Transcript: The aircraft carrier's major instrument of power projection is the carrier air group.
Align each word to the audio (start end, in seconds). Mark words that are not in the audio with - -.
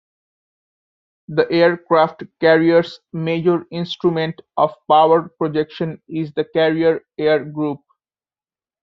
The 1.27 1.45
aircraft 1.51 2.23
carrier's 2.39 3.01
major 3.13 3.67
instrument 3.69 4.41
of 4.57 4.73
power 4.87 5.29
projection 5.37 6.01
is 6.07 6.33
the 6.33 6.43
carrier 6.55 7.01
air 7.19 7.45
group. 7.45 7.77